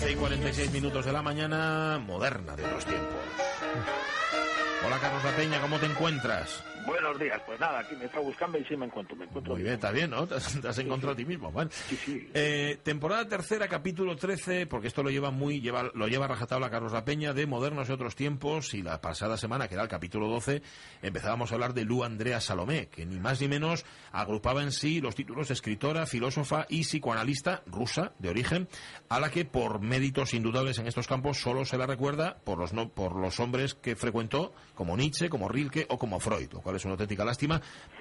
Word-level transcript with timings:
12 0.00 0.12
y 0.12 0.16
46 0.16 0.72
minutos 0.72 1.04
de 1.04 1.12
la 1.12 1.20
mañana, 1.20 1.98
moderna 1.98 2.56
de 2.56 2.64
otros 2.64 2.86
tiempos. 2.86 3.18
Hola 4.86 4.98
Carlos 4.98 5.22
La 5.22 5.36
Peña, 5.36 5.60
¿cómo 5.60 5.78
te 5.78 5.84
encuentras? 5.84 6.64
Buenos 6.86 7.18
días, 7.18 7.40
pues 7.46 7.60
nada, 7.60 7.80
aquí 7.80 7.94
me 7.96 8.06
está 8.06 8.20
buscando 8.20 8.58
y 8.58 8.64
sí 8.64 8.76
me 8.76 8.86
encuentro, 8.86 9.16
me 9.16 9.24
encuentro 9.24 9.54
Muy 9.54 9.62
bien, 9.62 9.74
está 9.74 9.90
bien, 9.90 10.10
¿no? 10.10 10.26
Te 10.26 10.36
has, 10.36 10.60
te 10.60 10.68
has 10.68 10.78
encontrado 10.78 11.12
a 11.12 11.16
ti 11.16 11.24
mismo. 11.24 11.50
Bueno. 11.50 11.70
Sí, 11.72 11.96
sí. 11.96 12.30
Eh, 12.34 12.78
temporada 12.82 13.26
tercera, 13.28 13.68
capítulo 13.68 14.16
13, 14.16 14.66
porque 14.66 14.88
esto 14.88 15.02
lo 15.02 15.10
lleva 15.10 15.30
muy, 15.30 15.60
lleva, 15.60 15.90
lo 15.94 16.08
lleva 16.08 16.28
rajatabla 16.28 16.70
Carlos 16.70 16.92
La 16.92 17.04
Peña 17.04 17.32
de 17.32 17.46
Modernos 17.46 17.88
y 17.88 17.92
otros 17.92 18.16
tiempos, 18.16 18.74
y 18.74 18.82
la 18.82 19.00
pasada 19.00 19.36
semana, 19.36 19.68
que 19.68 19.74
era 19.74 19.82
el 19.82 19.88
capítulo 19.88 20.28
12, 20.28 20.62
empezábamos 21.02 21.50
a 21.50 21.54
hablar 21.54 21.74
de 21.74 21.84
Lu 21.84 22.04
Andrea 22.04 22.40
Salomé, 22.40 22.88
que 22.88 23.06
ni 23.06 23.18
más 23.18 23.40
ni 23.40 23.48
menos 23.48 23.84
agrupaba 24.12 24.62
en 24.62 24.72
sí 24.72 25.00
los 25.00 25.14
títulos 25.14 25.48
de 25.48 25.54
escritora, 25.54 26.06
filósofa 26.06 26.66
y 26.68 26.82
psicoanalista 26.82 27.62
rusa 27.66 28.12
de 28.18 28.30
origen, 28.30 28.68
a 29.08 29.20
la 29.20 29.30
que 29.30 29.44
por 29.44 29.80
méritos 29.80 30.34
indudables 30.34 30.78
en 30.78 30.86
estos 30.86 31.06
campos 31.06 31.38
solo 31.38 31.64
se 31.64 31.78
la 31.78 31.86
recuerda 31.86 32.38
por 32.44 32.58
los, 32.58 32.72
no, 32.72 32.88
por 32.88 33.16
los 33.16 33.40
hombres 33.40 33.74
que 33.74 33.96
frecuentó, 33.96 34.52
como 34.74 34.96
Nietzsche, 34.96 35.28
como 35.28 35.48
Rilke 35.48 35.86
o 35.88 35.98
como 35.98 36.20
Freud, 36.20 36.52
lo 36.52 36.60
cual 36.60 36.69
es 36.76 36.84
una 36.84 36.92
auténtica 36.92 37.24
lástima, 37.24 37.60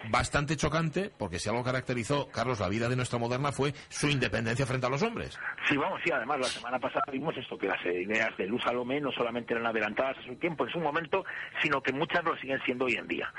bastante 0.09 0.55
chocante, 0.55 1.11
porque 1.17 1.39
si 1.39 1.49
algo 1.49 1.63
caracterizó, 1.63 2.29
Carlos, 2.29 2.59
la 2.59 2.69
vida 2.69 2.89
de 2.89 2.95
nuestra 2.95 3.19
moderna 3.19 3.51
fue 3.51 3.73
su 3.89 4.07
independencia 4.07 4.65
frente 4.65 4.87
a 4.87 4.89
los 4.89 5.01
hombres. 5.01 5.37
Sí, 5.67 5.77
vamos, 5.77 5.99
sí, 6.03 6.11
además 6.11 6.39
la 6.39 6.47
semana 6.47 6.79
pasada 6.79 7.05
vimos 7.11 7.35
esto, 7.37 7.57
que 7.57 7.67
las 7.67 7.83
ideas 7.85 8.35
de 8.37 8.47
Luz 8.47 8.61
Salomé 8.63 8.99
no 9.01 9.11
solamente 9.11 9.53
eran 9.53 9.67
adelantadas 9.67 10.17
a 10.17 10.23
su 10.23 10.35
tiempo, 10.35 10.65
en 10.65 10.71
su 10.71 10.79
momento, 10.79 11.25
sino 11.61 11.81
que 11.81 11.93
muchas 11.93 12.23
lo 12.23 12.35
siguen 12.37 12.59
siendo 12.65 12.85
hoy 12.85 12.95
en 12.95 13.07
día. 13.07 13.33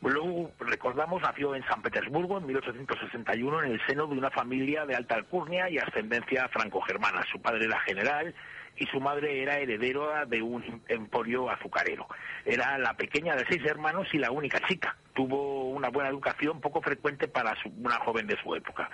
Luego, 0.00 0.52
recordamos, 0.60 1.20
nació 1.22 1.56
en 1.56 1.64
San 1.66 1.82
Petersburgo 1.82 2.38
en 2.38 2.46
1861 2.46 3.64
en 3.64 3.72
el 3.72 3.86
seno 3.86 4.06
de 4.06 4.16
una 4.16 4.30
familia 4.30 4.86
de 4.86 4.94
alta 4.94 5.16
alcurnia 5.16 5.68
y 5.68 5.78
ascendencia 5.78 6.48
franco-germana. 6.48 7.24
Su 7.30 7.42
padre 7.42 7.64
era 7.64 7.80
general 7.80 8.32
y 8.78 8.86
su 8.86 9.00
madre 9.00 9.42
era 9.42 9.58
heredera 9.58 10.24
de 10.26 10.40
un 10.42 10.82
emporio 10.88 11.50
azucarero. 11.50 12.06
Era 12.44 12.78
la 12.78 12.94
pequeña 12.94 13.34
de 13.36 13.44
seis 13.48 13.64
hermanos 13.64 14.08
y 14.12 14.18
la 14.18 14.30
única 14.30 14.60
chica. 14.68 14.96
Tuvo 15.14 15.68
una 15.70 15.88
buena 15.88 16.08
educación 16.10 16.60
poco 16.60 16.80
frecuente 16.80 17.28
para 17.28 17.54
su- 17.62 17.70
una 17.70 17.96
joven 17.98 18.26
de 18.26 18.36
su 18.42 18.54
época. 18.54 18.90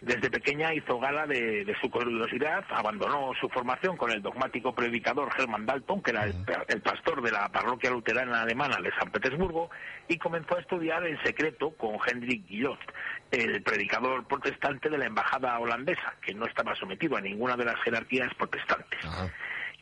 Desde 0.00 0.30
pequeña 0.30 0.74
hizo 0.74 0.98
gala 0.98 1.26
de, 1.26 1.64
de 1.64 1.74
su 1.80 1.90
curiosidad, 1.90 2.64
abandonó 2.70 3.32
su 3.40 3.48
formación 3.48 3.96
con 3.96 4.10
el 4.10 4.22
dogmático 4.22 4.74
predicador 4.74 5.30
Hermann 5.38 5.66
Dalton, 5.66 6.02
que 6.02 6.10
era 6.10 6.24
el, 6.24 6.34
el 6.68 6.80
pastor 6.82 7.22
de 7.22 7.32
la 7.32 7.48
parroquia 7.48 7.90
luterana 7.90 8.42
alemana 8.42 8.78
de 8.82 8.92
San 8.98 9.10
Petersburgo, 9.10 9.70
y 10.08 10.18
comenzó 10.18 10.56
a 10.56 10.60
estudiar 10.60 11.06
en 11.06 11.20
secreto 11.22 11.70
con 11.70 11.96
Hendrik 12.06 12.46
Guillot, 12.46 12.78
el 13.30 13.62
predicador 13.62 14.26
protestante 14.26 14.88
de 14.88 14.98
la 14.98 15.06
embajada 15.06 15.58
holandesa, 15.58 16.14
que 16.20 16.34
no 16.34 16.46
estaba 16.46 16.74
sometido 16.74 17.16
a 17.16 17.20
ninguna 17.20 17.56
de 17.56 17.64
las 17.64 17.80
jerarquías 17.82 18.32
protestantes. 18.34 19.00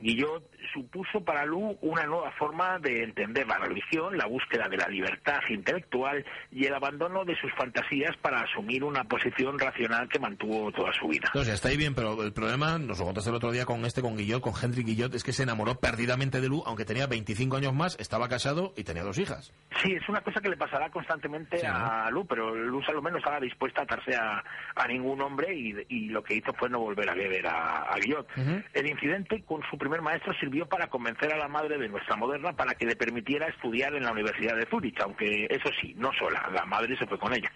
Guillot 0.02 0.42
supuso 0.72 1.24
para 1.24 1.44
Lu 1.44 1.76
una 1.80 2.04
nueva 2.06 2.30
forma 2.32 2.78
de 2.78 3.04
entender 3.04 3.46
la 3.46 3.58
religión, 3.58 4.16
la 4.16 4.26
búsqueda 4.26 4.68
de 4.68 4.76
la 4.76 4.88
libertad 4.88 5.40
intelectual 5.48 6.24
y 6.50 6.66
el 6.66 6.74
abandono 6.74 7.24
de 7.24 7.36
sus 7.36 7.52
fantasías 7.54 8.16
para 8.18 8.40
asumir 8.40 8.84
una 8.84 9.04
posición 9.04 9.58
racional 9.58 10.08
que 10.08 10.18
mantuvo 10.18 10.72
toda 10.72 10.92
su 10.92 11.08
vida. 11.08 11.26
Entonces, 11.26 11.54
está 11.54 11.68
ahí 11.68 11.76
bien, 11.76 11.94
pero 11.94 12.22
el 12.22 12.32
problema, 12.32 12.78
nos 12.78 12.98
lo 12.98 13.04
contaste 13.06 13.30
el 13.30 13.36
otro 13.36 13.52
día 13.52 13.64
con 13.64 13.84
este, 13.84 14.02
con 14.02 14.16
Guillot, 14.16 14.42
con 14.42 14.54
Henry 14.60 14.82
Guillot, 14.82 15.14
es 15.14 15.24
que 15.24 15.32
se 15.32 15.42
enamoró 15.42 15.76
perdidamente 15.76 16.40
de 16.40 16.48
Lu, 16.48 16.62
aunque 16.66 16.84
tenía 16.84 17.06
25 17.06 17.56
años 17.56 17.74
más, 17.74 17.98
estaba 18.00 18.28
casado 18.28 18.72
y 18.76 18.84
tenía 18.84 19.02
dos 19.04 19.18
hijas. 19.18 19.52
Sí, 19.82 19.92
es 19.92 20.08
una 20.08 20.20
cosa 20.20 20.40
que 20.40 20.48
le 20.48 20.56
pasará 20.56 20.90
constantemente 20.90 21.58
Sí, 21.58 21.66
a 21.68 22.08
Lu, 22.10 22.26
pero 22.26 22.54
Lu 22.54 22.82
Salomé 22.82 23.10
no 23.10 23.18
estaba 23.18 23.40
dispuesta 23.40 23.82
a 23.82 23.84
atarse 23.84 24.14
a, 24.14 24.42
a 24.74 24.86
ningún 24.88 25.20
hombre 25.20 25.54
y, 25.54 25.74
y 25.88 26.08
lo 26.08 26.22
que 26.22 26.34
hizo 26.34 26.52
fue 26.54 26.68
no 26.68 26.80
volver 26.80 27.08
a 27.08 27.14
ver 27.14 27.46
a, 27.46 27.82
a 27.82 27.96
Guillot. 27.98 28.26
Ujú. 28.36 28.62
El 28.72 28.86
incidente 28.88 29.42
con 29.44 29.62
su 29.70 29.76
primer 29.78 29.91
maestro 30.00 30.32
sirvió 30.34 30.66
para 30.66 30.86
convencer 30.86 31.32
a 31.32 31.36
la 31.36 31.48
madre 31.48 31.76
de 31.76 31.88
nuestra 31.88 32.16
moderna 32.16 32.52
para 32.54 32.74
que 32.74 32.86
le 32.86 32.96
permitiera 32.96 33.48
estudiar 33.48 33.94
en 33.94 34.04
la 34.04 34.12
Universidad 34.12 34.56
de 34.56 34.66
Zúrich, 34.66 34.98
aunque 35.00 35.46
eso 35.50 35.68
sí, 35.80 35.94
no 35.98 36.10
sola, 36.14 36.48
la 36.54 36.64
madre 36.64 36.96
se 36.96 37.06
fue 37.06 37.18
con 37.18 37.34
ella. 37.34 37.52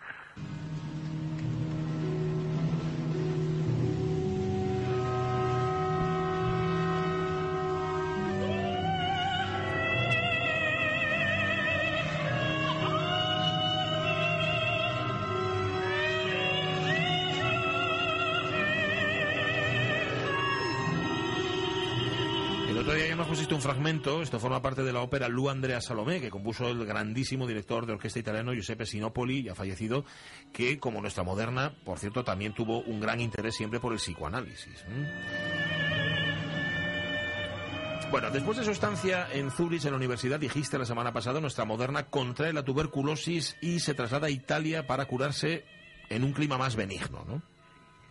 Me 23.36 23.40
pusiste 23.40 23.54
un 23.54 23.60
fragmento, 23.60 24.22
esto 24.22 24.40
forma 24.40 24.62
parte 24.62 24.82
de 24.82 24.94
la 24.94 25.02
ópera 25.02 25.28
Lu 25.28 25.50
Andrea 25.50 25.82
Salomé, 25.82 26.22
que 26.22 26.30
compuso 26.30 26.68
el 26.68 26.86
grandísimo 26.86 27.46
director 27.46 27.84
de 27.84 27.92
orquesta 27.92 28.18
italiano 28.18 28.54
Giuseppe 28.54 28.86
Sinopoli, 28.86 29.42
ya 29.42 29.54
fallecido, 29.54 30.06
que 30.54 30.78
como 30.78 31.02
nuestra 31.02 31.22
moderna, 31.22 31.74
por 31.84 31.98
cierto, 31.98 32.24
también 32.24 32.54
tuvo 32.54 32.80
un 32.80 32.98
gran 32.98 33.20
interés 33.20 33.54
siempre 33.54 33.78
por 33.78 33.92
el 33.92 33.98
psicoanálisis. 33.98 34.86
Bueno, 38.10 38.30
después 38.30 38.56
de 38.56 38.64
su 38.64 38.70
estancia 38.70 39.28
en 39.30 39.50
Zurich, 39.50 39.84
en 39.84 39.90
la 39.90 39.98
universidad, 39.98 40.40
dijiste 40.40 40.78
la 40.78 40.86
semana 40.86 41.12
pasada, 41.12 41.38
nuestra 41.38 41.66
moderna 41.66 42.06
contrae 42.06 42.54
la 42.54 42.64
tuberculosis 42.64 43.58
y 43.60 43.80
se 43.80 43.92
traslada 43.92 44.28
a 44.28 44.30
Italia 44.30 44.86
para 44.86 45.04
curarse 45.04 45.66
en 46.08 46.24
un 46.24 46.32
clima 46.32 46.56
más 46.56 46.74
benigno, 46.74 47.22
¿no? 47.28 47.42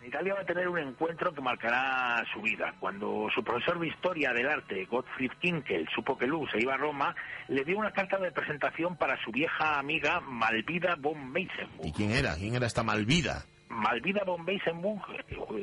Italia 0.07 0.35
va 0.35 0.41
a 0.41 0.45
tener 0.45 0.67
un 0.67 0.77
encuentro 0.79 1.33
que 1.33 1.41
marcará 1.41 2.23
su 2.33 2.41
vida. 2.41 2.73
Cuando 2.79 3.27
su 3.33 3.43
profesor 3.43 3.79
de 3.79 3.87
Historia 3.87 4.31
del 4.33 4.47
Arte, 4.47 4.85
Gottfried 4.85 5.31
Kinkel, 5.39 5.87
supo 5.93 6.17
que 6.17 6.27
Lu 6.27 6.45
se 6.47 6.59
iba 6.59 6.75
a 6.75 6.77
Roma, 6.77 7.15
le 7.47 7.63
dio 7.63 7.77
una 7.77 7.91
carta 7.91 8.17
de 8.17 8.31
presentación 8.31 8.97
para 8.97 9.17
su 9.23 9.31
vieja 9.31 9.79
amiga 9.79 10.19
Malvida 10.21 10.95
von 10.99 11.31
Meisenburg. 11.31 11.87
¿Y 11.87 11.91
quién 11.91 12.11
era? 12.11 12.35
¿Quién 12.35 12.55
era 12.55 12.67
esta 12.67 12.83
Malvida? 12.83 13.45
Malvida 13.67 14.23
von 14.23 14.45
Meisenburg, 14.45 15.01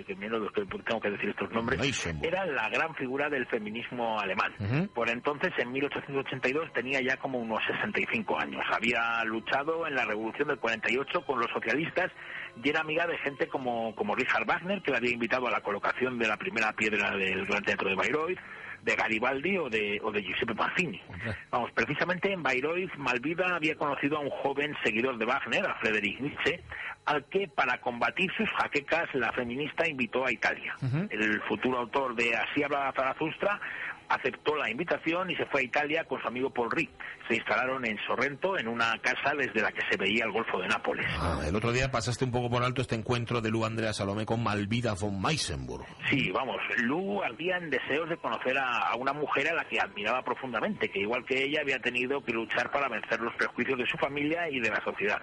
qué 0.07 0.15
miedo 0.17 0.47
que 0.53 0.67
tengo 0.67 1.01
que 1.01 1.11
decir 1.11 1.31
estos 1.31 1.51
nombres, 1.53 1.81
Meisenburg. 1.81 2.27
era 2.27 2.45
la 2.45 2.69
gran 2.69 2.95
figura 2.97 3.31
del 3.31 3.47
feminismo 3.47 4.19
alemán. 4.19 4.53
Por 4.95 5.09
entonces, 5.09 5.53
en 5.57 5.73
1882, 5.73 6.73
tenía 6.73 7.01
ya 7.01 7.17
como 7.17 7.39
unos 7.39 7.61
65 7.65 8.39
años. 8.39 8.63
Había 8.71 9.25
luchado 9.25 9.87
en 9.87 9.95
la 9.95 10.05
Revolución 10.05 10.49
del 10.49 10.59
48 10.59 11.25
con 11.25 11.39
los 11.39 11.51
socialistas 11.53 12.11
y 12.63 12.69
era 12.69 12.81
amiga 12.81 13.07
de 13.07 13.19
gente 13.19 13.47
como, 13.49 13.95
como 13.95 14.15
Richard 14.15 14.47
Wagner, 14.47 14.83
que 14.83 14.91
la 14.91 14.99
había 14.99 15.13
invitado 15.13 15.47
a 15.47 15.51
la 15.51 15.61
colocación 15.61 16.19
de 16.19 16.29
la 16.29 16.37
primera 16.37 16.73
piedra 16.73 17.17
del 17.17 17.47
Gran 17.47 17.65
Teatro 17.65 17.89
de 17.89 17.95
Bayreuth, 17.95 18.39
de 18.83 18.97
Garibaldi 18.97 19.59
o 19.59 19.71
de, 19.71 20.01
o 20.03 20.11
de 20.11 20.23
Giuseppe 20.23 20.55
Mazzini. 20.55 21.01
Vamos, 21.51 21.71
precisamente 21.73 22.33
en 22.33 22.43
Bayreuth, 22.43 22.95
Malvida 22.97 23.55
había 23.55 23.77
conocido 23.77 24.17
a 24.17 24.21
un 24.21 24.31
joven 24.31 24.77
seguidor 24.83 25.19
de 25.19 25.25
Wagner, 25.25 25.65
a 25.67 25.75
Friedrich 25.77 26.21
Nietzsche, 26.21 26.61
al 27.05 27.25
que 27.27 27.49
para 27.49 27.81
combatir 27.81 28.31
sus 28.37 28.49
jaquecas 28.51 29.13
la 29.15 29.33
feminista 29.33 29.89
invitó 29.89 30.27
a 30.27 30.33
Italia. 30.33 30.77
El 31.11 31.41
futuro 31.43 31.79
autor 31.79 32.15
de 32.15 32.35
Así 32.37 32.63
habla 32.63 32.93
Zaratustra 32.95 33.61
aceptó 34.13 34.57
la 34.57 34.71
invitación 34.71 35.31
y 35.31 35.37
se 35.37 35.47
fue 35.47 35.63
a 35.63 35.65
Italia 35.65 36.05
con 36.05 36.21
su 36.21 36.29
amigo 36.29 36.51
Paul 36.51 36.71
Rick. 36.71 36.91
Se 37.29 37.37
instalaron 37.37 37.85
en 37.85 37.99
Sorrento, 38.07 38.59
en 38.59 38.69
una 38.69 38.99
casa 38.99 39.35
desde 39.37 39.63
la 39.63 39.73
que 39.73 39.81
se 39.91 39.97
veía 39.97 40.25
el 40.25 40.33
Golfo 40.33 40.59
de 40.61 40.69
Nápoles. 40.69 41.07
Ah, 41.19 41.41
el 41.47 41.57
otro 41.57 41.73
día 41.73 41.91
pasaste 41.91 42.25
un 42.25 42.31
poco 42.31 42.51
por 42.51 42.63
alto 42.63 42.83
este 42.83 42.95
encuentro 42.95 43.41
de 43.41 43.51
Lu 43.51 43.65
Andrea 43.65 43.93
Salomé 43.93 44.27
con 44.27 44.43
Malvida 44.43 44.95
von 44.95 45.21
Meisenburg. 45.21 45.87
Sí, 46.11 46.31
vamos, 46.31 46.57
Lu 46.79 47.23
ardía 47.23 47.57
en 47.57 47.71
deseos 47.71 48.09
de 48.09 48.17
conocer 48.17 48.59
a, 48.59 48.91
a 48.91 48.97
una 48.97 49.13
mujer 49.13 49.49
a 49.49 49.55
la 49.55 49.65
que 49.65 49.81
admiraba 49.81 50.23
profundamente, 50.23 50.91
que 50.91 51.01
igual 51.01 51.25
que 51.25 51.45
ella 51.45 51.61
había 51.63 51.79
tenido 51.81 52.23
que 52.23 52.33
luchar 52.33 52.71
para 52.71 52.89
vencer 52.89 53.21
los 53.21 53.35
prejuicios 53.35 53.79
de 53.79 53.87
su 53.87 53.97
familia 53.97 54.49
y 54.51 54.61
de 54.61 54.71
la 54.71 54.83
sociedad. 54.85 55.23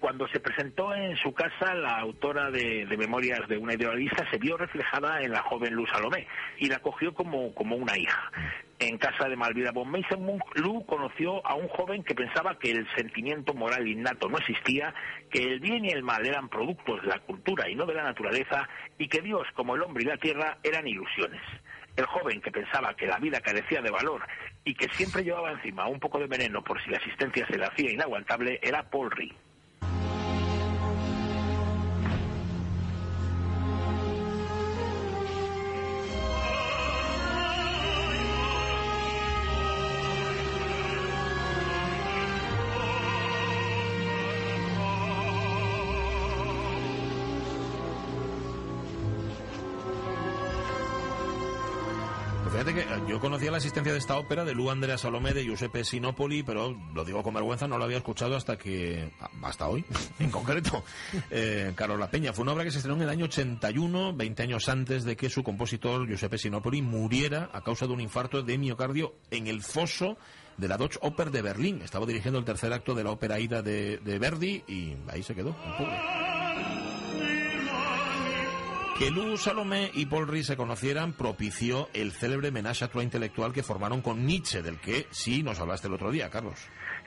Cuando 0.00 0.28
se 0.28 0.40
presentó 0.40 0.94
en 0.94 1.16
su 1.16 1.32
casa, 1.32 1.74
la 1.74 1.98
autora 1.98 2.50
de, 2.50 2.86
Memorias 2.98 3.48
de 3.48 3.56
una 3.56 3.74
idealista 3.74 4.28
se 4.30 4.38
vio 4.38 4.56
reflejada 4.56 5.22
en 5.22 5.32
la 5.32 5.42
joven 5.42 5.74
Luz 5.74 5.88
Salomé 5.90 6.26
y 6.58 6.68
la 6.68 6.80
cogió 6.80 7.14
como, 7.14 7.54
como 7.54 7.76
una 7.76 7.96
hija. 7.96 8.30
En 8.78 8.98
casa 8.98 9.26
de 9.26 9.36
Malvida 9.36 9.72
von 9.72 9.90
Meisenmund, 9.90 10.42
Lu 10.54 10.84
conoció 10.84 11.44
a 11.46 11.54
un 11.54 11.68
joven 11.68 12.04
que 12.04 12.14
pensaba 12.14 12.58
que 12.58 12.72
el 12.72 12.86
sentimiento 12.94 13.54
moral 13.54 13.88
innato 13.88 14.28
no 14.28 14.36
existía, 14.36 14.94
que 15.30 15.42
el 15.44 15.60
bien 15.60 15.86
y 15.86 15.90
el 15.90 16.02
mal 16.02 16.26
eran 16.26 16.50
productos 16.50 17.00
de 17.00 17.08
la 17.08 17.18
cultura 17.20 17.68
y 17.70 17.74
no 17.74 17.86
de 17.86 17.94
la 17.94 18.04
naturaleza, 18.04 18.68
y 18.98 19.08
que 19.08 19.22
Dios, 19.22 19.46
como 19.54 19.76
el 19.76 19.82
hombre 19.82 20.04
y 20.04 20.06
la 20.06 20.18
tierra, 20.18 20.58
eran 20.62 20.86
ilusiones. 20.86 21.40
El 21.96 22.04
joven 22.04 22.42
que 22.42 22.50
pensaba 22.50 22.94
que 22.94 23.06
la 23.06 23.18
vida 23.18 23.40
carecía 23.40 23.80
de 23.80 23.90
valor 23.90 24.20
y 24.62 24.74
que 24.74 24.88
siempre 24.92 25.24
llevaba 25.24 25.52
encima 25.52 25.88
un 25.88 25.98
poco 25.98 26.18
de 26.18 26.26
veneno 26.26 26.62
por 26.62 26.82
si 26.82 26.90
la 26.90 26.98
existencia 26.98 27.46
se 27.46 27.56
le 27.56 27.64
hacía 27.64 27.90
inaguantable 27.90 28.60
era 28.62 28.82
Paul 28.90 29.10
Rie. 29.10 29.45
Que 52.66 52.84
yo 53.08 53.20
conocía 53.20 53.52
la 53.52 53.58
existencia 53.58 53.92
de 53.92 53.98
esta 53.98 54.18
ópera 54.18 54.44
de 54.44 54.52
Lu 54.52 54.70
Andrea 54.72 54.98
Salomé 54.98 55.32
de 55.32 55.44
Giuseppe 55.44 55.84
Sinopoli, 55.84 56.42
pero 56.42 56.76
lo 56.94 57.04
digo 57.04 57.22
con 57.22 57.32
vergüenza, 57.32 57.68
no 57.68 57.78
lo 57.78 57.84
había 57.84 57.98
escuchado 57.98 58.34
hasta 58.34 58.58
que, 58.58 59.08
hasta 59.42 59.68
hoy, 59.68 59.84
en 60.18 60.32
concreto, 60.32 60.82
eh, 61.30 61.72
Carlos 61.76 62.00
La 62.00 62.10
Peña. 62.10 62.32
Fue 62.32 62.42
una 62.42 62.54
obra 62.54 62.64
que 62.64 62.72
se 62.72 62.78
estrenó 62.78 62.96
en 62.96 63.02
el 63.02 63.08
año 63.08 63.26
81, 63.26 64.14
20 64.14 64.42
años 64.42 64.68
antes 64.68 65.04
de 65.04 65.16
que 65.16 65.30
su 65.30 65.44
compositor 65.44 66.08
Giuseppe 66.08 66.38
Sinopoli 66.38 66.82
muriera 66.82 67.50
a 67.52 67.62
causa 67.62 67.86
de 67.86 67.92
un 67.92 68.00
infarto 68.00 68.42
de 68.42 68.58
miocardio 68.58 69.14
en 69.30 69.46
el 69.46 69.62
foso 69.62 70.18
de 70.56 70.66
la 70.66 70.76
Deutsche 70.76 70.98
Oper 71.02 71.30
de 71.30 71.42
Berlín. 71.42 71.82
Estaba 71.82 72.04
dirigiendo 72.04 72.40
el 72.40 72.44
tercer 72.44 72.72
acto 72.72 72.96
de 72.96 73.04
la 73.04 73.12
ópera 73.12 73.38
Ida 73.38 73.62
de, 73.62 74.18
Verdi 74.20 74.64
y 74.66 74.96
ahí 75.08 75.22
se 75.22 75.36
quedó, 75.36 75.56
el 75.64 75.72
pobre. 75.76 76.35
Que 78.98 79.10
Lu 79.10 79.36
Salomé 79.36 79.90
y 79.92 80.06
Paul 80.06 80.26
Rie 80.26 80.42
se 80.42 80.56
conocieran 80.56 81.12
propició 81.12 81.90
el 81.92 82.12
célebre 82.12 82.48
à 82.48 82.88
trois 82.88 83.04
intelectual 83.04 83.52
que 83.52 83.62
formaron 83.62 84.00
con 84.00 84.24
Nietzsche, 84.24 84.62
del 84.62 84.80
que 84.80 85.06
sí 85.10 85.42
nos 85.42 85.60
hablaste 85.60 85.88
el 85.88 85.92
otro 85.92 86.10
día, 86.10 86.30
Carlos. 86.30 86.58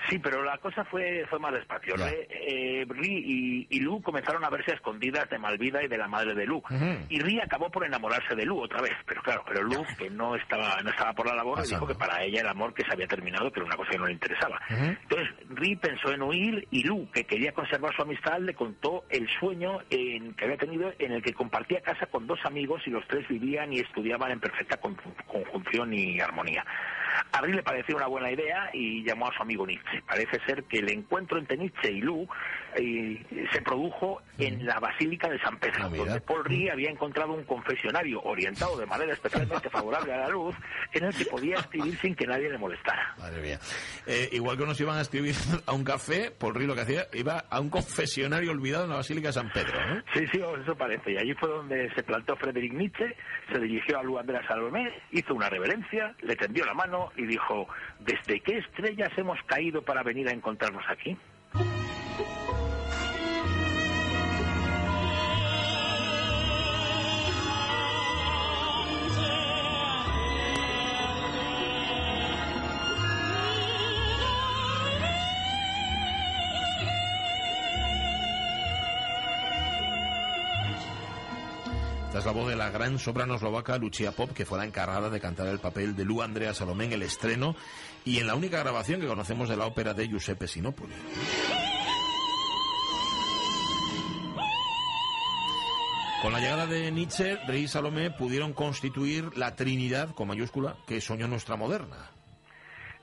Sí, 0.08 0.18
pero 0.20 0.44
la 0.44 0.58
cosa 0.60 0.86
fue, 0.86 1.26
fue 1.30 1.40
más 1.40 1.52
despacio. 1.54 1.96
Re- 1.98 2.28
eh, 2.30 2.86
Ri 2.88 3.24
y, 3.26 3.68
y 3.70 3.80
Lu 3.82 4.02
comenzaron 4.02 4.44
a 4.46 4.50
verse 4.50 4.72
a 4.72 4.76
escondidas 4.76 5.30
de 5.30 5.38
Malvida 5.38 5.84
y 5.84 5.88
de 5.88 5.98
la 5.98 6.08
madre 6.08 6.34
de 6.34 6.46
Lu. 6.46 6.62
Y 7.10 7.20
Ri 7.20 7.40
acabó 7.42 7.70
por 7.70 7.86
enamorarse 7.86 8.36
de 8.36 8.46
Lu 8.46 8.62
otra 8.62 8.82
vez. 8.82 8.94
Pero 9.06 9.22
claro, 9.22 9.44
pero 9.48 9.64
Lu, 9.64 9.86
que 9.98 10.10
no 10.10 10.36
estaba, 10.36 10.82
no 10.84 10.90
estaba 10.90 11.14
por 11.14 11.28
la 11.28 11.36
labor, 11.36 11.58
Pasando. 11.58 11.86
dijo 11.86 11.94
que 11.94 12.00
para 12.00 12.24
ella 12.24 12.42
el 12.42 12.48
amor 12.48 12.74
que 12.74 12.84
se 12.86 12.94
había 12.94 13.08
terminado, 13.08 13.52
que 13.52 13.60
era 13.60 13.66
una 13.68 13.76
cosa 13.76 13.92
que 13.92 13.98
no 13.98 14.06
le 14.06 14.14
interesaba. 14.14 14.60
Entonces, 14.70 15.28
Ri 15.50 15.76
pensó 15.76 16.12
en 16.14 16.22
huir 16.22 16.68
y 16.72 16.84
Lu, 16.84 17.10
que 17.12 17.26
quería 17.26 17.52
conservar 17.52 17.94
su 17.96 18.02
amistad, 18.02 18.40
le 18.40 18.54
contó 18.54 19.04
el 19.10 19.28
sueño 19.40 19.80
en, 19.90 20.34
que 20.34 20.46
había 20.46 20.58
tenido 20.58 20.94
en 21.00 21.12
el 21.12 21.22
que 21.22 21.34
compartía 21.34 21.82
casa 21.82 22.06
con 22.08 22.26
dos 22.26 22.40
amigos 22.46 22.82
y 22.86 22.90
los 22.90 23.06
tres 23.08 23.28
vivían 23.28 23.74
y 23.74 23.80
estudiaban 23.80 24.32
en 24.32 24.40
perfecta 24.40 24.78
con- 24.78 24.96
conjunción 25.28 25.94
y 25.94 26.20
armonía. 26.20 26.66
A 27.32 27.42
Ri 27.42 27.54
le 27.54 27.64
pareció 27.64 27.96
una 27.96 28.08
buena 28.08 28.32
idea 28.32 28.70
y 28.74 29.04
llamó 29.04 29.28
a 29.28 29.34
su 29.34 29.42
amigo 29.42 29.66
Nietzsche. 29.66 30.02
Parece 30.08 30.40
ser 30.46 30.64
que 30.64 30.80
el 30.80 30.92
encuentro 30.92 31.38
entre 31.38 31.58
Nietzsche 31.58 31.92
y 31.92 32.02
Lu 32.02 32.28
eh, 32.76 33.48
se 33.52 33.62
produjo 33.62 34.22
en 34.38 34.66
la 34.66 34.80
Basílica 34.80 35.30
de 35.30 35.40
San 35.40 35.58
Pedro, 35.60 35.86
Ah, 35.86 35.90
donde 35.90 36.22
Paul 36.22 36.46
Rie 36.46 36.72
había 36.72 36.90
encontrado 36.90 37.34
un 37.34 37.44
confesionario 37.44 38.22
orientado 38.22 38.78
de 38.78 38.86
manera 38.86 39.14
especialmente 39.14 39.70
favorable 39.70 40.14
a 40.14 40.18
la 40.18 40.30
luz, 40.30 40.56
en 40.94 41.06
el 41.06 41.14
que 41.16 41.26
podía 41.26 41.56
escribir 41.60 41.98
sin 42.00 42.16
que 42.16 42.26
nadie 42.26 42.50
le 42.50 42.58
molestara. 42.58 43.16
Madre 43.18 43.42
mía. 43.42 43.60
Eh, 44.06 44.30
igual 44.34 44.58
que 44.58 44.66
nos 44.66 44.80
iban 44.80 44.98
a 44.98 45.02
escribir 45.02 45.36
a 45.66 45.74
un 45.74 45.84
café, 45.84 46.32
Paul 46.32 46.56
Rie 46.56 46.68
lo 46.68 46.76
que 46.76 46.82
hacía, 46.82 47.08
iba 47.14 47.40
a 47.50 47.60
un 47.60 47.70
confesionario 47.70 48.52
olvidado 48.52 48.84
en 48.86 48.90
la 48.92 48.98
Basílica 48.98 49.28
de 49.30 49.34
San 49.34 49.52
Pedro. 49.52 49.74
¿no? 49.88 50.02
Sí, 50.14 50.26
sí, 50.32 50.42
eso 50.62 50.76
parece. 50.76 51.12
Y 51.12 51.18
allí 51.18 51.34
fue 51.34 51.50
donde 51.50 51.94
se 51.94 52.04
plantó 52.04 52.36
Friedrich 52.36 52.74
Nietzsche, 52.74 53.16
se 53.52 53.60
dirigió 53.60 54.00
a 54.00 54.04
Lu 54.04 54.18
Andrea 54.18 54.46
Salomé, 54.48 54.92
hizo 55.12 55.34
una 55.34 55.50
reverencia, 55.50 56.16
le 56.22 56.36
tendió 56.36 56.66
la 56.66 56.74
mano 56.74 57.12
y 57.16 57.26
dijo, 57.26 57.68
¿desde 58.00 58.40
qué 58.42 58.58
estrellas 58.60 59.10
hemos 59.18 59.38
caído 59.46 59.82
para 59.82 60.04
venir 60.04 60.28
a 60.30 60.32
encontrarnos 60.32 60.84
aquí? 60.90 61.18
Voz 82.40 82.50
de 82.50 82.56
la 82.56 82.70
gran 82.70 82.98
soprano 83.00 83.36
eslovaca 83.36 83.78
Lucia 83.78 84.14
Pop, 84.14 84.32
que 84.32 84.46
fue 84.46 84.58
la 84.58 84.64
encargada 84.64 85.10
de 85.10 85.20
cantar 85.20 85.48
el 85.48 85.60
papel 85.60 85.94
de 85.94 86.06
Lu 86.06 86.22
Andrea 86.22 86.54
Salomé 86.54 86.86
en 86.86 86.94
el 86.94 87.04
estreno 87.04 87.54
y 88.06 88.20
en 88.20 88.28
la 88.28 88.36
única 88.36 88.60
grabación 88.60 89.02
que 89.02 89.08
conocemos 89.08 89.50
de 89.50 89.58
la 89.58 89.66
ópera 89.66 89.94
de 89.94 90.08
Giuseppe 90.08 90.48
Sinopoli. 90.48 90.94
Con 96.22 96.32
la 96.32 96.40
llegada 96.40 96.66
de 96.66 96.90
Nietzsche, 96.92 97.38
Rey 97.46 97.64
y 97.64 97.68
Salomé 97.68 98.10
pudieron 98.10 98.54
constituir 98.54 99.38
la 99.38 99.56
Trinidad, 99.56 100.12
con 100.12 100.30
mayúscula, 100.30 100.78
que 100.88 101.02
soñó 101.02 101.28
nuestra 101.28 101.58
moderna. 101.58 102.12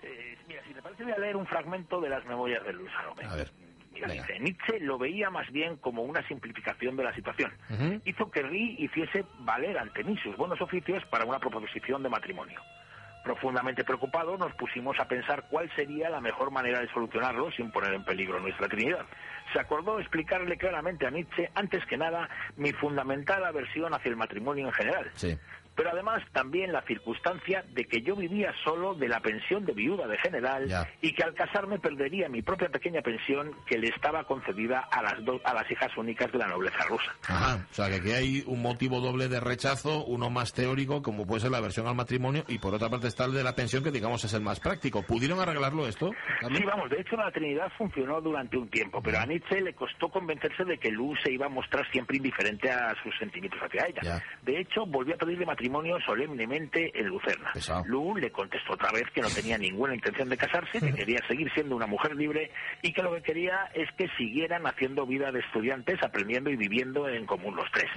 Eh, 0.03 0.39
mira, 0.49 0.63
si 0.67 0.73
te 0.73 0.81
parece, 0.81 1.05
voy 1.05 1.13
a 1.13 1.19
leer 1.19 1.37
un 1.37 1.47
fragmento 1.47 2.01
de 2.01 2.09
las 2.09 2.25
memorias 2.25 2.65
de 2.65 2.73
Luis 2.73 2.91
Salomé. 2.93 3.25
A 3.25 3.35
ver, 3.35 3.53
Nietzsche 4.41 4.81
lo 4.81 4.99
veía 4.99 5.31
más 5.31 5.51
bien 5.51 5.77
como 5.77 6.03
una 6.03 6.27
simplificación 6.29 6.97
de 6.97 7.05
la 7.05 7.15
situación. 7.15 7.53
Hizo 8.05 8.31
que 8.31 8.43
Ri 8.43 8.77
hiciese 8.79 9.25
valer 9.41 9.79
ante 9.79 10.05
mí 10.05 10.17
sus 10.23 10.37
buenos 10.37 10.61
oficios 10.61 11.05
para 11.07 11.25
una 11.25 11.39
proposición 11.39 12.03
de 12.03 12.09
matrimonio. 12.09 12.61
Profundamente 13.25 13.83
preocupados, 13.83 14.39
nos 14.39 14.55
pusimos 14.55 15.01
a 15.01 15.09
pensar 15.09 15.47
cuál 15.51 15.69
sería 15.75 16.09
la 16.09 16.21
mejor 16.21 16.53
manera 16.53 16.79
de 16.81 16.89
solucionarlo 16.91 17.51
sin 17.51 17.73
poner 17.73 17.93
en 17.93 18.05
peligro 18.05 18.39
nuestra 18.39 18.69
Trinidad. 18.69 19.05
Se 19.53 19.59
acordó 19.59 19.99
explicarle 19.99 20.57
claramente 20.57 21.09
a 21.09 21.11
Nietzsche, 21.11 21.51
antes 21.57 21.85
que 21.87 21.97
nada, 21.97 22.29
mi 22.57 22.73
fundamental 22.73 23.45
aversión 23.45 23.93
hacia 23.93 24.11
el 24.11 24.17
matrimonio 24.17 24.67
en 24.67 24.73
general. 24.73 25.11
Sí. 25.15 25.37
Pero 25.77 25.91
además 25.91 26.23
también 26.33 26.73
la 26.73 26.83
circunstancia 26.83 27.65
de 27.75 27.85
que 27.85 28.01
yo 28.03 28.17
vivía 28.17 28.53
solo 28.65 28.95
de 28.95 29.09
la 29.09 29.21
pensión 29.21 29.65
de 29.67 29.73
viuda 29.75 30.07
de 30.07 30.17
general 30.19 30.69
y 31.03 31.13
que 31.13 31.23
al 31.23 31.35
casarme 31.35 31.79
perdería 31.79 32.29
mi 32.29 32.43
propia 32.43 32.69
pequeña 32.71 33.03
pensión 33.03 33.53
que 33.67 33.79
le 33.79 33.89
estaba 33.89 34.25
concedida 34.25 34.81
a 34.81 35.03
las, 35.03 35.25
do- 35.25 35.41
a 35.45 35.53
las 35.55 35.71
hijas 35.71 35.95
únicas 35.97 36.33
de 36.33 36.39
la 36.39 36.47
nobleza 36.49 36.79
rusa. 36.89 37.15
Ajá, 37.29 37.67
o 37.71 37.75
sea 37.75 37.89
que 37.89 37.97
aquí 37.97 38.11
hay 38.13 38.45
un 38.47 38.63
motivo 38.63 39.01
doble 39.01 39.29
de 39.29 39.39
rechazo, 39.39 40.05
uno 40.07 40.31
más 40.31 40.55
teórico, 40.55 41.03
como 41.03 41.27
puede 41.27 41.41
ser 41.43 41.51
la 41.51 41.61
versión 41.61 41.87
al 41.87 41.95
matrimonio, 41.95 42.45
y 42.49 42.59
por 42.59 42.75
otra 42.75 42.89
parte 42.89 43.09
está 43.09 43.27
el 43.27 43.35
de 43.35 43.45
la 43.45 43.55
pensión, 43.55 43.85
que 43.85 43.91
digamos 43.91 44.25
es 44.25 44.33
el 44.33 44.41
más 44.43 44.59
práctico. 44.61 45.03
¿Pudieron 45.03 45.39
arreglarlo 45.41 45.87
esto, 45.87 46.11
Carlos? 46.41 46.59
Sí, 46.59 46.65
vamos, 46.65 46.89
de 46.89 47.01
hecho 47.01 47.17
la 47.17 47.31
Trinidad 47.31 47.71
funcionó 47.77 48.21
durante 48.23 48.57
un 48.57 48.69
tiempo, 48.71 49.03
pero 49.03 49.19
a 49.19 49.27
Nietzsche 49.27 49.61
le 49.61 49.75
costó 49.75 50.09
convencerse 50.09 50.65
de 50.65 50.79
que 50.79 50.91
Lu 50.91 51.15
se 51.23 51.33
iba 51.33 51.47
a 51.47 51.51
mostrar 51.51 51.87
siempre 51.91 52.17
indiferente 52.17 52.71
a 52.71 52.95
sus 53.03 53.15
sentimientos 53.19 53.61
hacia 53.63 53.87
ella. 53.87 54.23
De 54.43 54.59
hecho, 54.59 54.87
volvió 54.87 55.15
a 55.15 55.19
pedirle 55.19 55.45
matrimonio 55.45 55.66
solemnemente 56.05 56.91
en 56.99 57.07
Lucerna. 57.07 57.51
Pesado. 57.53 57.85
Lu 57.87 58.17
le 58.17 58.31
contestó 58.31 58.75
otra 58.75 58.91
vez 58.93 59.05
que 59.15 59.21
no 59.21 59.29
tenía 59.29 59.59
ninguna 59.59 59.95
intención 59.95 60.29
de 60.29 60.37
casarse, 60.37 60.81
que 60.81 60.93
quería 60.93 61.19
seguir 61.29 61.51
siendo 61.53 61.77
una 61.77 61.87
mujer 61.87 62.15
libre 62.15 62.51
y 62.83 62.93
que 62.93 63.03
lo 63.03 63.15
que 63.15 63.23
quería 63.23 63.71
es 63.75 63.89
que 63.97 64.09
siguieran 64.17 64.67
haciendo 64.67 65.07
vida 65.07 65.31
de 65.33 65.41
estudiantes, 65.41 66.03
aprendiendo 66.03 66.51
y 66.51 66.57
viviendo 66.57 67.09
en 67.09 67.27
común 67.27 67.57
los 67.57 67.71
tres. 67.73 67.91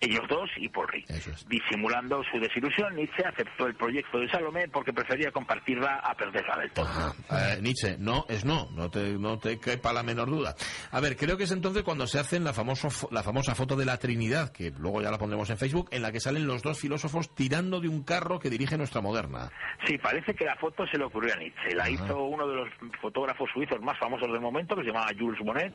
Ellos 0.00 0.24
dos 0.28 0.50
y. 0.58 0.70
Eso 1.08 1.30
es. 1.30 1.48
Disimulando 1.48 2.22
su 2.30 2.38
desilusión, 2.38 2.94
Nietzsche 2.94 3.24
aceptó 3.24 3.66
el 3.66 3.74
proyecto 3.74 4.18
de 4.18 4.28
Salomé 4.28 4.68
porque 4.68 4.92
prefería 4.92 5.30
compartirla 5.30 6.00
a 6.04 6.14
perderla 6.14 6.58
del 6.58 6.70
todo. 6.72 7.14
Eh, 7.30 7.58
Nietzsche, 7.62 7.96
no 7.98 8.26
es 8.28 8.44
no, 8.44 8.68
no 8.72 8.90
te, 8.90 9.12
no 9.18 9.38
te 9.38 9.58
quepa 9.58 9.92
la 9.94 10.02
menor 10.02 10.28
duda. 10.28 10.54
A 10.90 11.00
ver, 11.00 11.16
creo 11.16 11.38
que 11.38 11.44
es 11.44 11.50
entonces 11.52 11.82
cuando 11.82 12.06
se 12.06 12.18
hacen 12.18 12.44
la, 12.44 12.52
famoso, 12.52 13.08
la 13.10 13.22
famosa 13.22 13.54
foto 13.54 13.74
de 13.74 13.86
la 13.86 13.96
Trinidad, 13.96 14.52
que 14.52 14.70
luego 14.70 15.00
ya 15.00 15.10
la 15.10 15.18
pondremos 15.18 15.48
en 15.48 15.56
Facebook, 15.56 15.88
en 15.92 16.02
la 16.02 16.12
que 16.12 16.20
salen 16.20 16.46
los 16.46 16.62
dos 16.62 16.78
filósofos 16.78 17.34
tirando 17.34 17.80
de 17.80 17.88
un 17.88 18.02
carro 18.02 18.38
que 18.38 18.50
dirige 18.50 18.76
nuestra 18.76 19.00
moderna. 19.00 19.50
Sí, 19.86 19.96
parece 19.96 20.34
que 20.34 20.44
la 20.44 20.56
foto 20.56 20.86
se 20.88 20.98
le 20.98 21.04
ocurrió 21.04 21.32
a 21.32 21.38
Nietzsche. 21.38 21.74
La 21.74 21.84
Ajá. 21.84 21.90
hizo 21.92 22.22
uno 22.22 22.46
de 22.46 22.54
los 22.54 22.68
fotógrafos 23.00 23.48
suizos 23.54 23.80
más 23.80 23.98
famosos 23.98 24.30
del 24.30 24.40
momento, 24.40 24.76
que 24.76 24.82
se 24.82 24.88
llamaba 24.88 25.10
Jules 25.18 25.40
Bonnet, 25.42 25.74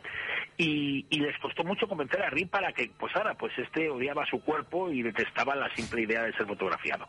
y, 0.58 1.08
y 1.10 1.20
les 1.20 1.38
costó 1.40 1.64
mucho 1.64 1.88
convencer 1.88 2.22
a 2.22 2.30
Rie 2.30 2.46
para 2.46 2.72
que, 2.72 2.92
pues 3.00 3.16
ahora, 3.16 3.34
pues 3.34 3.52
este 3.58 3.90
odiaba 3.90 4.11
odiaba 4.12 4.26
su 4.30 4.42
cuerpo 4.42 4.92
y 4.92 5.02
detestaba 5.02 5.56
la 5.56 5.74
simple 5.76 6.02
idea 6.02 6.24
de 6.24 6.34
ser 6.34 6.46
fotografiado. 6.46 7.08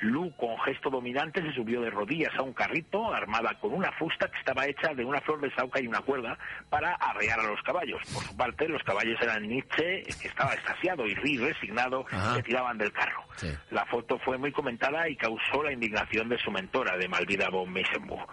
Lu, 0.00 0.34
con 0.36 0.58
gesto 0.60 0.90
dominante, 0.90 1.40
se 1.42 1.52
subió 1.52 1.80
de 1.80 1.90
rodillas 1.90 2.32
a 2.36 2.42
un 2.42 2.52
carrito 2.52 3.12
armada 3.12 3.56
con 3.60 3.72
una 3.72 3.92
fusta 3.92 4.28
que 4.28 4.38
estaba 4.38 4.66
hecha 4.66 4.92
de 4.94 5.04
una 5.04 5.20
flor 5.20 5.40
de 5.40 5.54
sauca 5.54 5.80
y 5.80 5.86
una 5.86 6.00
cuerda 6.00 6.36
para 6.68 6.94
arrear 6.94 7.38
a 7.40 7.44
los 7.44 7.62
caballos. 7.62 8.00
Por 8.12 8.24
su 8.24 8.36
parte, 8.36 8.68
los 8.68 8.82
caballos 8.82 9.20
eran 9.20 9.46
Nietzsche, 9.46 10.02
que 10.20 10.28
estaba 10.28 10.54
extasiado 10.54 11.06
y 11.06 11.14
resignado, 11.14 12.04
que 12.04 12.42
tiraban 12.42 12.78
del 12.78 12.92
carro. 12.92 13.24
La 13.70 13.84
foto 13.86 14.18
fue 14.18 14.38
muy 14.38 14.52
comentada 14.52 15.08
y 15.08 15.16
causó 15.16 15.62
la 15.62 15.72
indignación 15.72 16.28
de 16.28 16.38
su 16.38 16.50
mentora, 16.50 16.96
de 16.96 17.08
Malvida 17.08 17.48
von 17.50 17.72
Meisenburg. 17.72 18.26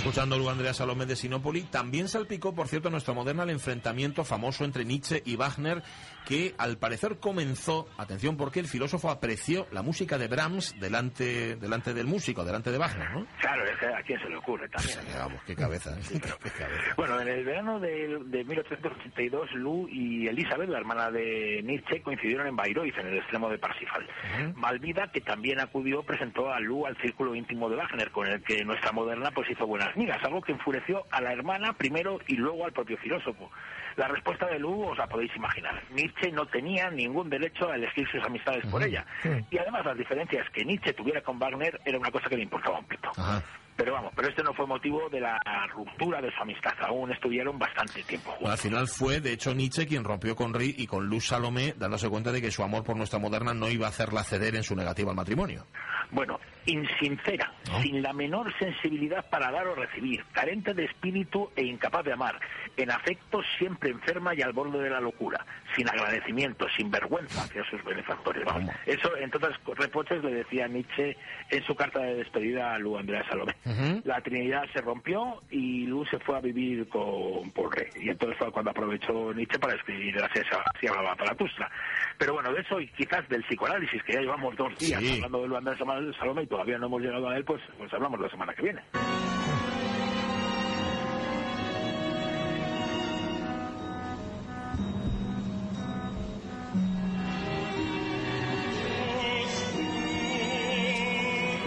Escuchando 0.00 0.34
a 0.34 0.38
Lu 0.38 0.48
Andrea 0.48 0.72
Salomé 0.72 1.04
de 1.04 1.14
Sinópoli. 1.14 1.64
También 1.64 2.08
salpicó, 2.08 2.54
por 2.54 2.68
cierto, 2.68 2.88
nuestra 2.88 3.12
moderna 3.12 3.42
el 3.42 3.50
enfrentamiento 3.50 4.24
famoso 4.24 4.64
entre 4.64 4.86
Nietzsche 4.86 5.22
y 5.26 5.36
Wagner, 5.36 5.82
que 6.24 6.54
al 6.56 6.78
parecer 6.78 7.18
comenzó, 7.18 7.86
atención, 7.98 8.38
porque 8.38 8.60
el 8.60 8.66
filósofo 8.66 9.10
apreció 9.10 9.66
la 9.72 9.82
música 9.82 10.16
de 10.16 10.26
Brahms 10.26 10.80
delante, 10.80 11.56
delante 11.56 11.92
del 11.92 12.06
músico, 12.06 12.46
delante 12.46 12.70
de 12.70 12.78
Wagner, 12.78 13.10
¿no? 13.10 13.26
Claro, 13.40 13.62
es 13.64 13.78
que 13.78 13.86
a 13.86 14.02
quién 14.02 14.18
se 14.20 14.30
le 14.30 14.36
ocurre 14.36 14.70
también. 14.70 14.98
vamos, 15.18 15.42
qué 15.46 15.54
cabeza, 15.54 15.94
¿eh? 15.98 16.20
Bueno, 16.96 17.20
en 17.20 17.28
el 17.28 17.44
verano 17.44 17.78
de, 17.78 18.20
de 18.24 18.44
1882, 18.44 19.52
Lu 19.52 19.86
y 19.90 20.28
Elizabeth, 20.28 20.70
la 20.70 20.78
hermana 20.78 21.10
de 21.10 21.60
Nietzsche, 21.62 22.00
coincidieron 22.00 22.46
en 22.46 22.56
Bayreuth, 22.56 22.96
en 22.96 23.06
el 23.08 23.18
extremo 23.18 23.50
de 23.50 23.58
Parsifal. 23.58 24.08
Malvida, 24.54 25.12
que 25.12 25.20
también 25.20 25.60
acudió, 25.60 26.02
presentó 26.04 26.50
a 26.50 26.58
Lu 26.58 26.86
al 26.86 26.96
círculo 27.02 27.34
íntimo 27.34 27.68
de 27.68 27.76
Wagner, 27.76 28.10
con 28.10 28.26
el 28.26 28.42
que 28.42 28.64
nuestra 28.64 28.92
moderna 28.92 29.30
pues 29.32 29.50
hizo 29.50 29.66
buenas 29.66 29.89
migas, 29.96 30.22
algo 30.24 30.40
que 30.40 30.52
enfureció 30.52 31.04
a 31.10 31.20
la 31.20 31.32
hermana 31.32 31.72
primero 31.72 32.18
y 32.26 32.36
luego 32.36 32.64
al 32.64 32.72
propio 32.72 32.96
filósofo. 32.98 33.50
La 33.96 34.08
respuesta 34.08 34.46
de 34.46 34.58
Lu 34.58 34.84
os 34.84 34.98
la 34.98 35.06
podéis 35.06 35.34
imaginar. 35.36 35.82
Nietzsche 35.90 36.30
no 36.32 36.46
tenía 36.46 36.90
ningún 36.90 37.28
derecho 37.28 37.70
a 37.70 37.74
elegir 37.74 38.08
sus 38.10 38.24
amistades 38.24 38.64
por 38.66 38.82
ella. 38.82 39.04
Y 39.50 39.58
además 39.58 39.84
las 39.84 39.98
diferencias 39.98 40.48
que 40.50 40.64
Nietzsche 40.64 40.92
tuviera 40.92 41.20
con 41.22 41.38
Wagner 41.38 41.80
era 41.84 41.98
una 41.98 42.10
cosa 42.10 42.28
que 42.28 42.36
le 42.36 42.44
importaba 42.44 42.78
un 42.78 42.84
pito. 42.84 43.10
Pero 43.76 43.94
vamos, 43.94 44.12
pero 44.14 44.28
este 44.28 44.42
no 44.42 44.52
fue 44.52 44.66
motivo 44.66 45.08
de 45.08 45.20
la 45.20 45.38
ruptura 45.74 46.20
de 46.20 46.30
su 46.30 46.42
amistad. 46.42 46.74
Aún 46.86 47.12
estuvieron 47.12 47.58
bastante 47.58 48.02
tiempo 48.02 48.30
juntos. 48.32 48.50
al 48.50 48.58
final 48.58 48.88
fue, 48.88 49.20
de 49.20 49.32
hecho, 49.32 49.54
Nietzsche 49.54 49.86
quien 49.86 50.04
rompió 50.04 50.36
con 50.36 50.52
Ri 50.52 50.74
y 50.76 50.86
con 50.86 51.06
Luz 51.06 51.28
Salomé, 51.28 51.74
dándose 51.78 52.08
cuenta 52.08 52.30
de 52.30 52.42
que 52.42 52.50
su 52.50 52.62
amor 52.62 52.84
por 52.84 52.96
nuestra 52.96 53.18
moderna 53.18 53.54
no 53.54 53.70
iba 53.70 53.86
a 53.86 53.88
hacerla 53.88 54.22
ceder 54.22 54.54
en 54.54 54.64
su 54.64 54.76
negativa 54.76 55.10
al 55.10 55.16
matrimonio. 55.16 55.66
Bueno, 56.12 56.40
insincera, 56.66 57.52
sin 57.82 58.02
la 58.02 58.12
menor 58.12 58.52
sensibilidad 58.58 59.28
para 59.30 59.50
dar 59.50 59.66
o 59.66 59.74
recibir, 59.74 60.24
carente 60.32 60.74
de 60.74 60.84
espíritu 60.84 61.50
e 61.56 61.64
incapaz 61.64 62.04
de 62.04 62.12
amar, 62.12 62.38
en 62.76 62.90
afecto 62.90 63.42
siempre 63.58 63.90
enferma 63.90 64.34
y 64.34 64.42
al 64.42 64.52
borde 64.52 64.82
de 64.82 64.90
la 64.90 65.00
locura, 65.00 65.44
sin 65.76 65.88
agradecimiento, 65.88 66.66
sin 66.76 66.90
vergüenza 66.90 67.42
hacia 67.42 67.64
sus 67.64 67.82
benefactores. 67.84 68.44
Vamos, 68.44 68.74
eso, 68.86 69.16
en 69.16 69.30
todas 69.30 69.52
reproches, 69.76 70.22
le 70.22 70.32
decía 70.32 70.68
Nietzsche 70.68 71.16
en 71.50 71.62
su 71.64 71.74
carta 71.74 72.00
de 72.00 72.16
despedida 72.16 72.74
a 72.74 72.78
Lu 72.78 72.96
Andrea 72.96 73.24
Salomé. 73.28 73.54
La 74.04 74.20
Trinidad 74.20 74.64
se 74.72 74.80
rompió 74.80 75.42
y 75.50 75.86
Lu 75.86 76.04
se 76.06 76.18
fue 76.18 76.36
a 76.36 76.40
vivir 76.40 76.88
con 76.88 77.50
Porre. 77.52 77.90
Y 77.96 78.08
entonces 78.10 78.38
fue 78.38 78.50
cuando 78.52 78.70
aprovechó 78.70 79.32
Nietzsche 79.32 79.58
para 79.58 79.74
escribir 79.74 80.16
la 80.16 80.30
si 80.80 80.86
hablaba 80.86 81.14
para 81.14 81.34
Tustra. 81.34 81.70
Pero 82.18 82.34
bueno, 82.34 82.52
de 82.52 82.60
eso 82.60 82.80
y 82.80 82.88
quizás 82.88 83.28
del 83.28 83.42
psicoanálisis, 83.44 84.02
que 84.04 84.12
ya 84.14 84.20
llevamos 84.20 84.56
dos 84.56 84.76
días 84.78 85.02
hablando 85.02 85.42
de 85.42 85.48
Lu 85.48 85.56
Andrea 85.56 85.78
Salomé 85.78 85.99
y 86.42 86.46
todavía 86.46 86.78
no 86.78 86.86
hemos 86.86 87.02
llegado 87.02 87.28
a 87.28 87.36
él, 87.36 87.44
pues, 87.44 87.62
pues 87.78 87.92
hablamos 87.92 88.20
la 88.20 88.30
semana 88.30 88.54
que 88.54 88.62
viene. 88.62 88.82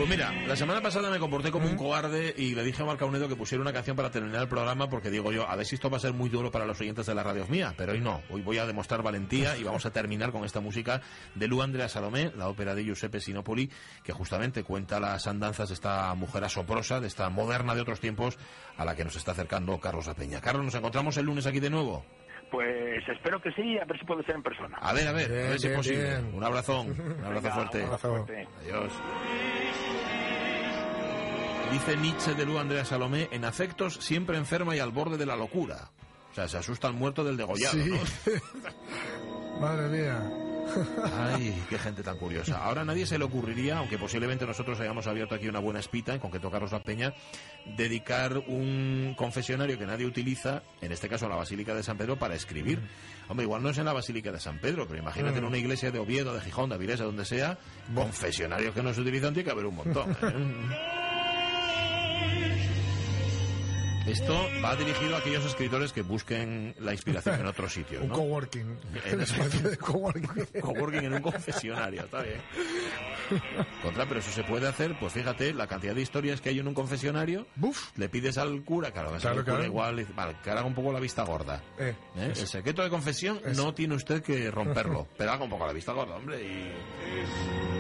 Pues 0.04 0.18
mira, 0.18 0.34
la 0.46 0.58
semana 0.58 0.82
pasada 0.82 1.10
me 1.10 1.18
comporté 1.18 1.50
como 1.50 1.66
un 1.66 1.78
cobarde 1.78 2.34
y 2.36 2.54
le 2.56 2.66
dije 2.66 2.84
a 2.84 2.86
Marcaunedo 2.86 3.30
que 3.30 3.38
pusiera 3.38 3.62
una 3.62 3.72
canción 3.72 3.96
para 3.96 4.12
terminar 4.12 4.42
el 4.42 4.50
programa 4.50 4.90
porque 4.90 5.10
digo 5.10 5.32
yo, 5.32 5.48
a 5.48 5.56
ver 5.56 5.66
si 5.66 5.76
esto 5.76 5.90
va 5.90 5.96
a 5.96 6.00
ser 6.02 6.12
muy 6.12 6.30
duro 6.30 6.52
para 6.52 6.66
los 6.66 6.82
oyentes 6.82 7.06
de 7.06 7.16
la 7.16 7.24
radio 7.24 7.48
mía, 7.48 7.74
pero 7.78 7.94
hoy 7.94 8.02
no. 8.02 8.22
Hoy 8.30 8.42
voy 8.42 8.58
a 8.58 8.66
demostrar 8.66 9.02
valentía 9.02 9.56
y 9.56 9.64
vamos 9.64 9.86
a 9.86 9.92
terminar 9.94 10.34
con 10.34 10.44
esta 10.44 10.60
música 10.60 11.00
de 11.36 11.48
Lu 11.48 11.62
Andrea 11.62 11.88
Salomé, 11.88 12.34
la 12.36 12.50
ópera 12.50 12.76
de 12.76 12.84
Giuseppe 12.84 13.22
Sinopoli, 13.22 13.72
que 14.04 14.12
justamente 14.12 14.66
cuenta 14.66 15.00
las 15.00 15.26
andanzas 15.26 15.70
de 15.70 15.76
esta 15.76 16.14
mujer 16.16 16.44
asoprosa, 16.44 17.00
de 17.00 17.08
esta 17.08 17.30
moderna 17.30 17.74
de 17.74 17.80
otros 17.80 18.02
tiempos, 18.02 18.38
a 18.76 18.84
la 18.84 18.98
que 18.98 19.06
nos 19.06 19.16
está 19.16 19.32
acercando 19.32 19.80
Carlos 19.80 20.10
Apeña. 20.10 20.42
Carlos, 20.42 20.66
nos 20.66 20.76
encontramos 20.76 21.16
el 21.16 21.28
lunes 21.28 21.48
aquí 21.48 21.62
de 21.62 21.70
nuevo. 21.70 22.04
Pues 22.52 23.08
espero 23.08 23.42
que 23.42 23.54
sí, 23.54 23.80
a 23.80 23.86
ver 23.86 23.98
si 23.98 24.06
puede 24.06 24.24
ser 24.26 24.36
en 24.36 24.44
persona. 24.44 24.78
A 24.82 24.92
ver, 24.92 25.08
a 25.08 25.14
ver, 25.14 25.32
a 25.32 25.50
ver 25.52 25.60
si 25.60 25.68
es 25.68 25.76
posible. 25.78 26.20
Un 26.34 26.44
abrazo, 26.44 26.82
un 26.82 27.24
abrazo 27.24 27.50
fuerte. 27.52 28.48
Adiós. 28.60 28.92
Dice 31.74 31.98
Nietzsche 31.98 32.36
de 32.36 32.46
Lu 32.46 32.60
Andrea 32.60 32.86
Salomé, 32.86 33.30
en 33.32 33.46
afectos 33.46 33.96
siempre 33.96 34.38
enferma 34.38 34.76
y 34.76 34.80
al 34.80 34.92
borde 34.92 35.18
de 35.18 35.26
la 35.26 35.36
locura. 35.36 35.90
O 36.32 36.36
sea, 36.36 36.48
se 36.48 36.58
asusta 36.58 36.88
al 36.88 36.94
muerto 36.94 37.24
del 37.24 37.36
degollado, 37.36 37.76
¿no? 37.78 37.98
Madre 39.60 39.90
mía. 39.90 40.32
Ay, 41.18 41.64
qué 41.68 41.80
gente 41.80 42.04
tan 42.04 42.20
curiosa. 42.20 42.64
Ahora 42.64 42.86
nadie 42.86 43.08
se 43.08 43.18
le 43.18 43.26
ocurriría, 43.26 43.80
aunque 43.80 43.98
posiblemente 43.98 44.46
nosotros 44.46 44.80
hayamos 44.82 45.08
abierto 45.08 45.34
aquí 45.34 45.48
una 45.48 45.58
buena 45.58 45.80
espita, 45.80 46.14
en 46.14 46.20
concreto 46.20 46.52
Carlos 46.52 46.72
La 46.72 46.84
Peña, 46.84 47.16
dedicar 47.76 48.38
un 48.38 49.16
confesionario 49.18 49.76
que 49.80 49.88
nadie 49.88 50.06
utiliza, 50.06 50.62
en 50.80 50.92
este 50.92 51.10
caso 51.10 51.26
a 51.26 51.30
la 51.30 51.38
Basílica 51.38 51.74
de 51.74 51.82
San 51.82 51.98
Pedro, 51.98 52.20
para 52.20 52.36
escribir. 52.36 52.88
Hombre, 53.30 53.46
igual 53.46 53.64
no 53.64 53.72
es 53.72 53.80
en 53.80 53.86
la 53.86 53.94
Basílica 53.94 54.32
de 54.32 54.40
San 54.40 54.60
Pedro, 54.60 54.88
pero 54.88 55.00
imagínate 55.00 55.40
en 55.40 55.44
mm. 55.44 55.48
una 55.48 55.58
iglesia 55.58 55.90
de 55.90 55.98
Oviedo, 55.98 56.36
de 56.36 56.42
Gijón, 56.42 56.70
de 56.70 56.76
Avilés, 56.76 57.00
donde 57.00 57.26
sea, 57.26 57.58
confesionarios 57.96 58.76
que 58.76 58.84
no 58.84 58.94
se 58.94 59.02
utilizan, 59.02 59.34
tiene 59.34 59.46
que 59.46 59.52
haber 59.52 59.66
un 59.66 59.76
montón. 59.76 60.12
¿eh? 60.22 61.00
Esto 64.08 64.50
va 64.64 64.76
dirigido 64.76 65.16
a 65.16 65.20
aquellos 65.20 65.46
escritores 65.46 65.94
que 65.94 66.02
busquen 66.02 66.76
la 66.80 66.92
inspiración 66.92 67.40
en 67.40 67.46
otro 67.46 67.70
sitio. 67.70 68.02
un 68.02 68.10
coworking. 68.10 68.78
coworking. 69.80 70.46
coworking 70.62 71.06
en 71.06 71.14
un 71.14 71.22
confesionario, 71.22 72.04
está 72.04 72.22
bien. 72.22 72.42
Contra, 73.82 74.06
pero 74.06 74.20
eso 74.20 74.30
se 74.32 74.44
puede 74.44 74.68
hacer, 74.68 74.98
pues 75.00 75.14
fíjate, 75.14 75.54
la 75.54 75.68
cantidad 75.68 75.96
de 75.96 76.02
historias 76.02 76.42
que 76.42 76.50
hay 76.50 76.60
en 76.60 76.68
un 76.68 76.74
confesionario. 76.74 77.48
Buf. 77.56 77.98
Le 77.98 78.10
pides 78.10 78.38
al 78.38 78.64
cura, 78.64 78.92
claro, 78.92 79.12
claro, 79.18 79.64
igual, 79.64 80.06
vale, 80.14 80.36
que 80.44 80.52
haga 80.52 80.66
un 80.66 80.74
poco 80.74 80.92
la 80.92 81.00
vista 81.00 81.24
gorda. 81.24 81.62
Eh, 81.80 81.96
¿Eh? 82.18 82.34
El 82.36 82.48
secreto 82.48 82.84
de 82.84 82.90
confesión 82.90 83.40
no 83.56 83.74
tiene 83.74 83.96
usted 83.96 84.22
que 84.22 84.52
romperlo, 84.52 85.08
pero 85.18 85.32
haga 85.32 85.46
un 85.46 85.50
poco 85.50 85.66
la 85.66 85.74
vista 85.74 85.94
gorda, 85.94 86.16
hombre, 86.16 86.42
y... 86.42 87.73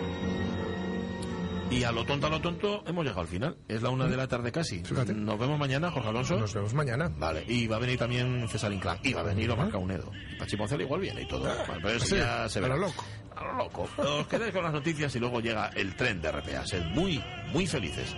Y 1.74 1.84
a 1.84 1.92
lo 1.92 2.06
tonto, 2.06 2.28
a 2.28 2.30
lo 2.30 2.40
tonto, 2.40 2.84
hemos 2.86 3.04
llegado 3.04 3.22
al 3.22 3.28
final. 3.28 3.58
Es 3.68 3.82
la 3.82 3.90
una 3.90 4.08
de 4.08 4.16
la 4.16 4.28
tarde 4.28 4.52
casi. 4.52 4.84
Nos 4.84 5.40
vemos 5.40 5.58
mañana, 5.58 5.90
Jorge 5.90 6.10
Alonso. 6.10 6.40
Nos 6.40 6.54
vemos 6.54 6.74
mañana. 6.76 7.10
Vale. 7.18 7.44
Y 7.48 7.66
va 7.66 7.78
a 7.78 7.80
venir 7.80 7.98
también 7.98 8.48
César 8.48 8.72
Inclán. 8.72 9.00
Y 9.02 9.12
va 9.14 9.22
a 9.22 9.24
venir 9.24 9.50
Omar 9.50 9.72
Caunedo. 9.72 10.12
Y 10.32 10.36
Pachi 10.36 10.56
igual 10.80 11.02
viene 11.02 11.24
y 11.24 11.28
todo. 11.28 11.48
Ah, 11.50 11.66
pero 11.82 11.90
eso 11.90 12.16
ya 12.16 12.48
se 12.48 12.60
ve. 12.60 12.68
A 12.68 12.70
lo 12.70 12.78
loco. 12.78 13.04
A 13.36 13.44
lo 13.46 13.54
loco. 13.56 13.90
Os 13.98 14.28
quedáis 14.28 14.54
con 14.54 14.64
las 14.64 14.72
noticias 14.72 15.16
y 15.16 15.20
luego 15.20 15.40
llega 15.40 15.70
el 15.70 15.96
tren 15.96 16.22
de 16.22 16.32
RPA. 16.32 16.64
Sed 16.68 16.86
muy, 16.94 17.20
muy 17.52 17.66
felices. 17.66 18.16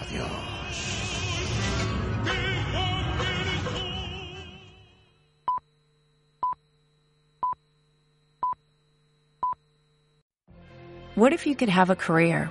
Adiós. 0.00 0.26
What 11.14 11.32
if 11.32 11.46
you 11.46 11.54
could 11.54 11.68
have 11.68 11.90
a 11.90 11.96
career 11.96 12.50